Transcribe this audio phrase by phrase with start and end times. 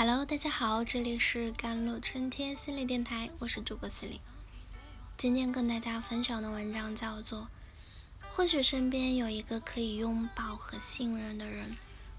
[0.00, 4.18] Hello，大家好，这里是甘露春天心理电台，我是主播心灵。
[5.18, 7.40] 今天跟大家分享的文章叫做
[8.30, 11.76] 《或许身边有一个可以拥抱和信任的人，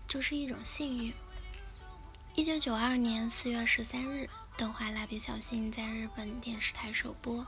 [0.07, 1.12] 就是一种幸运》。
[2.36, 7.48] 一九九二年四月十三日，动画《蜡笔小新》在日本电视台首播。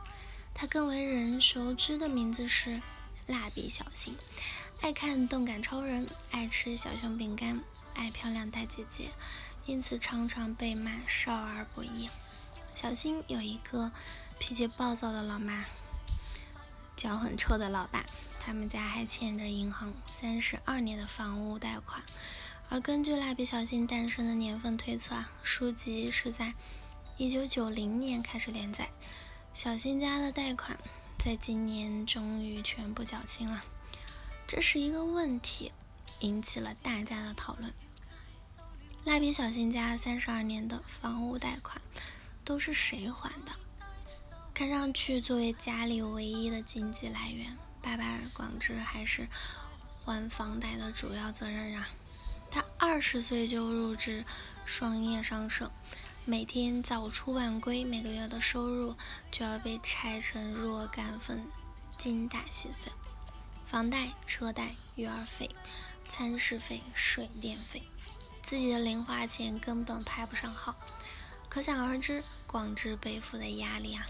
[0.55, 2.81] 它更为人熟知的名字是
[3.27, 4.17] 蜡笔小新。
[4.81, 7.61] 爱看动感超人，爱吃小熊饼干，
[7.93, 9.11] 爱漂亮大姐姐。
[9.65, 12.09] 因此常常被骂少儿不宜。
[12.75, 13.91] 小新有一个
[14.39, 15.65] 脾气暴躁的老妈，
[16.95, 18.05] 脚很臭的老爸，
[18.39, 22.03] 他们家还欠着银行三十二年的房屋贷款。
[22.69, 26.55] 而根据蜡笔小新诞生的年份推测，书籍是在
[27.17, 28.89] 一九九零年开始连载。
[29.53, 30.79] 小新家的贷款
[31.19, 33.63] 在今年终于全部缴清了，
[34.47, 35.71] 这是一个问题，
[36.21, 37.71] 引起了大家的讨论。
[39.05, 41.81] 蜡笔小新家三十二年的房屋贷款
[42.45, 43.51] 都是谁还的？
[44.53, 49.27] 看上去作为家里唯一的经济来源，爸爸广志还是
[49.89, 51.83] 还房贷的主要责任人。
[52.49, 54.23] 他二十岁就入职
[54.65, 55.69] 双业商社，
[56.23, 58.95] 每天早出晚归，每个月的收入
[59.29, 61.45] 就要被拆成若干份，
[61.97, 62.95] 精打细算。
[63.65, 65.49] 房贷、车贷、育儿费、
[66.07, 67.83] 餐食费、水电费。
[68.43, 70.75] 自己的零花钱根本排不上号，
[71.47, 74.05] 可想而知，广志背负的压力啊！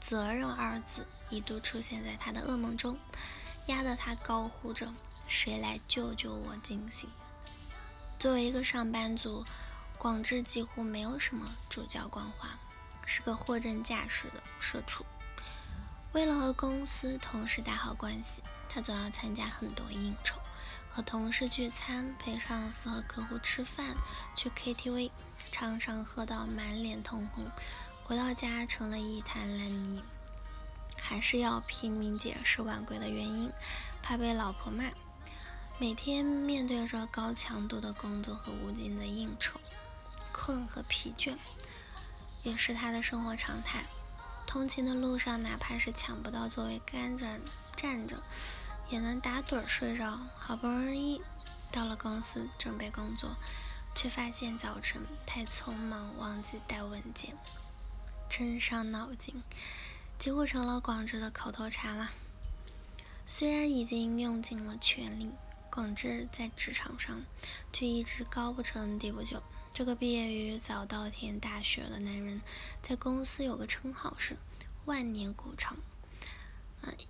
[0.00, 2.96] 责任二字一度出现在他的噩梦中，
[3.66, 4.88] 压得他高呼着
[5.26, 7.10] “谁来救救我”惊醒。
[8.20, 9.44] 作为一个上班族，
[9.98, 12.50] 广志几乎没有什么主角光环，
[13.04, 15.04] 是个货真价实的社畜。
[16.12, 20.38] 为了和公司同事打好关系，他总要参加很多应酬。
[20.94, 23.96] 和同事聚餐，陪上司和客户吃饭，
[24.36, 25.10] 去 KTV，
[25.50, 27.46] 常常喝到满脸通红，
[28.04, 30.02] 回到家成了一滩烂泥，
[30.96, 33.50] 还是要拼命解释晚归的原因，
[34.02, 34.84] 怕被老婆骂。
[35.78, 39.58] 每天面对着高强度的工作和无尽的应酬，
[40.30, 41.34] 困和疲倦
[42.44, 43.86] 也是他的生活常态。
[44.46, 47.26] 通勤的路上，哪怕是抢不到座位，干着
[47.74, 48.22] 站着。
[48.88, 51.20] 也能打盹睡着，好不容易
[51.72, 53.36] 到了公司准备工作，
[53.94, 57.36] 却发现早晨太匆忙，忘记带文件，
[58.28, 59.42] 真伤脑筋，
[60.18, 62.10] 几乎成了广志的口头禅了。
[63.24, 65.30] 虽然已经用尽了全力，
[65.70, 67.22] 广志在职场上
[67.72, 69.42] 却一直高不成低不就。
[69.72, 72.42] 这个毕业于早稻田大学的男人，
[72.82, 74.36] 在公司有个称号是
[74.84, 75.78] “万年古长”。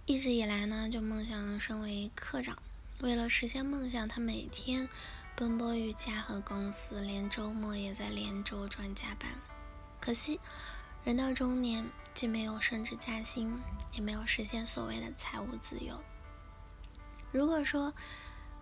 [0.04, 2.58] 一直以来呢，就梦想身为科长。
[3.00, 4.88] 为了实现梦想，他每天
[5.34, 9.30] 奔波于家和公司，连周末也在连轴转加班。
[10.00, 10.38] 可惜，
[11.04, 13.60] 人到中年，既没有升职加薪，
[13.92, 15.98] 也没有实现所谓的财务自由。
[17.30, 17.94] 如果说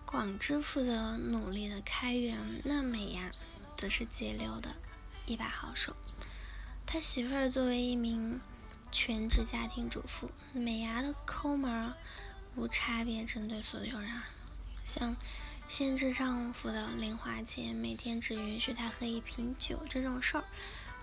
[0.07, 3.31] 广之负责努力的开源，那美伢
[3.77, 4.77] 则是节流的
[5.27, 5.97] 一把好手。
[6.87, 8.41] 他媳妇儿作为一名。
[8.93, 11.95] 全职家庭主妇，美牙的抠门
[12.57, 14.11] 无差别针对所有人，
[14.83, 15.17] 像
[15.69, 20.45] 限制丈夫的零花钱，每天只允许他喝一瓶酒这种事儿，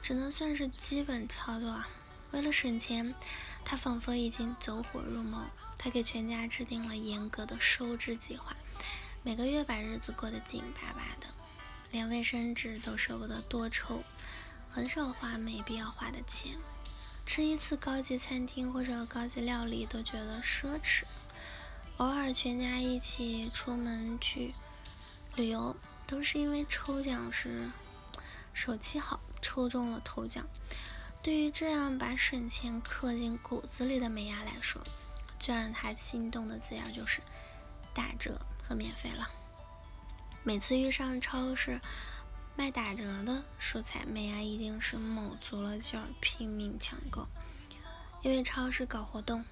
[0.02, 1.88] 只能算是基本操作啊。
[2.34, 3.16] 为了省钱，
[3.64, 5.46] 她仿佛已经走火入魔。
[5.78, 8.54] 她给全家制定了严格的收支计划，
[9.24, 11.28] 每个月把日子过得紧巴巴的，
[11.92, 14.04] 连卫生纸都舍不得多抽，
[14.70, 16.52] 很少花没必要花的钱。
[17.28, 21.04] 吃一次高级餐厅或者高级料理都觉得奢侈，
[21.98, 24.54] 偶尔全家一起出门去
[25.36, 25.76] 旅游，
[26.08, 27.70] 都是因为抽奖时
[28.54, 30.48] 手气好，抽中了头奖。
[31.22, 34.82] 对于这样把省钱刻进骨子里的美亚来说，
[35.38, 37.20] 最让她心动的字眼就是
[37.94, 39.30] 打折和免费了。
[40.44, 41.82] 每次遇上超市。
[42.58, 47.28] 卖打折的蔬菜，美伢一定是卯足了劲儿拼命抢购，
[48.24, 49.46] 因为超市搞活动，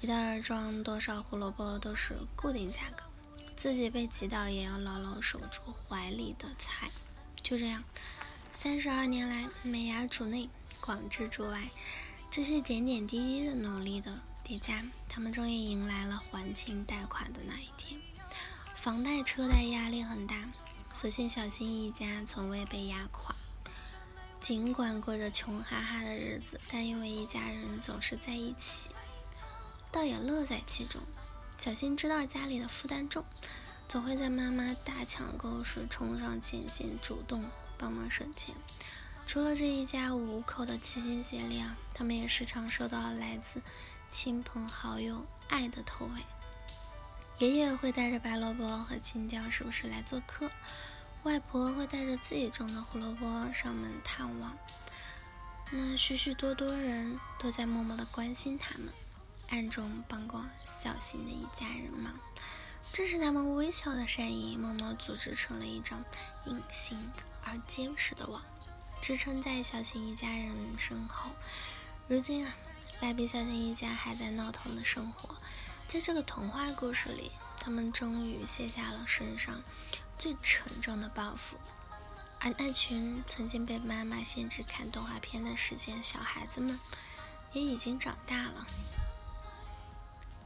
[0.00, 3.04] 一袋装多少胡萝卜都是固定价格，
[3.54, 6.90] 自己被挤到也要牢牢守住怀里的菜。
[7.42, 7.84] 就这样，
[8.50, 10.48] 三十二年来，美伢主内，
[10.80, 11.68] 广之主外，
[12.30, 18.00] 这些点点滴滴的努力的叠加，他们终于迎来了还清贷款的那一天。
[18.76, 20.48] 房贷、车贷压力很大。
[20.92, 23.34] 所幸小新一家从未被压垮，
[24.40, 28.90] 尽管过着穷哈哈的日子，但因为一家人总是在一起，
[29.90, 31.00] 倒也乐在其中。
[31.58, 33.24] 小新知道家里的负担重，
[33.88, 37.44] 总会在妈妈大抢购时冲上前线，主动
[37.78, 38.54] 帮忙省钱。
[39.26, 43.62] 除了这一家五口的齐心协力啊，他们也时常收到来自
[44.10, 46.22] 亲朋好友爱的投喂。
[47.40, 50.50] 爷爷会带着白萝卜和青椒时不时来做客，
[51.22, 54.54] 外婆会带着自己种的胡萝卜上门探望。
[55.70, 58.88] 那许许多多人都在默默的关心他们，
[59.48, 62.14] 暗中帮过小新的一家人忙。
[62.92, 66.04] 正是他们微小的善意，默默组织成了一张
[66.44, 67.10] 隐形
[67.46, 68.42] 而坚实的网。
[69.00, 71.30] 支撑在小新一家人身后。
[72.06, 72.52] 如今啊，
[73.00, 75.34] 蜡笔小新一家还在闹腾的生活。
[75.90, 79.60] 在这个童话故事里，他们终于卸下了身上
[80.16, 81.56] 最沉重的包袱。
[82.40, 86.78] 而那群曾经被妈妈限制看动画片的时间，小孩子们
[87.52, 88.64] 也已经长大了，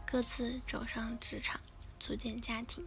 [0.07, 1.61] 各自走上职场，
[2.01, 2.87] 组建家庭，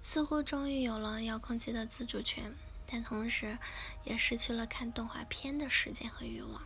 [0.00, 2.54] 似乎终于有了遥控器的自主权。
[2.86, 3.58] 但同时，
[4.04, 6.62] 也失去了看动画片的时间和欲望，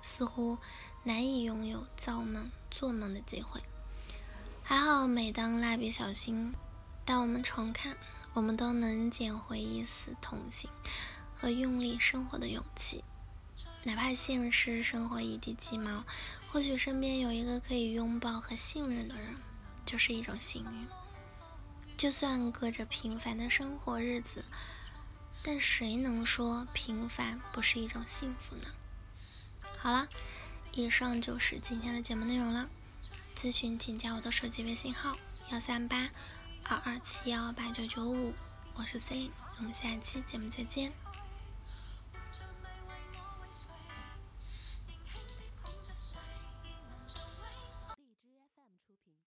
[0.00, 0.58] 似乎
[1.02, 3.60] 难以拥有造梦、做梦的机会。
[4.70, 6.52] 还好，每当蜡笔小新，
[7.06, 7.96] 当我们重看，
[8.34, 10.68] 我们都能捡回一丝童心
[11.34, 13.02] 和用力生活的勇气。
[13.84, 16.04] 哪怕现实生活一地鸡毛，
[16.52, 19.36] 或许身边有一个可以拥抱和信任的人，
[19.86, 20.86] 就是一种幸运。
[21.96, 24.44] 就算过着平凡的生活日子。
[25.42, 28.66] 但谁能说平凡不是一种幸福呢？
[29.78, 30.06] 好了，
[30.72, 32.68] 以上就是今天的节目内容了。
[33.40, 35.16] 咨询请加我的手机微信号：
[35.52, 36.10] 幺三八
[36.64, 38.34] 二二七幺八九九五，
[38.74, 40.92] 我是 C，我们下期节目再见。